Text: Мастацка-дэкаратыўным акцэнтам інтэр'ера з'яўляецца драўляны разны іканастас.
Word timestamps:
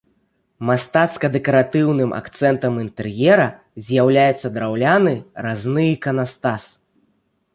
Мастацка-дэкаратыўным 0.67 2.11
акцэнтам 2.19 2.79
інтэр'ера 2.85 3.45
з'яўляецца 3.87 4.47
драўляны 4.55 5.15
разны 5.49 5.83
іканастас. 5.95 6.63